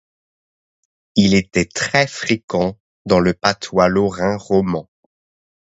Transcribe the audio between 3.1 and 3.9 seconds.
le patois